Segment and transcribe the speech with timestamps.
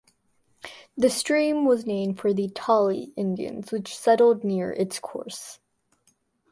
[0.97, 5.59] The stream was named for the "Tail" Indians which settled near its course.